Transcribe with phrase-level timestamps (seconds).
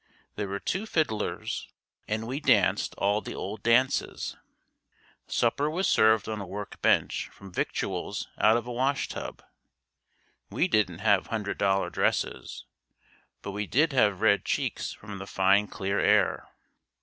[0.35, 1.67] There were two fiddlers
[2.07, 4.35] and we danced all the old dances.
[5.27, 9.43] Supper was served on a work bench from victuals out of a wash tub.
[10.49, 12.65] We didn't have hundred dollar dresses,
[13.43, 16.49] but we did have red cheeks from the fine clear air.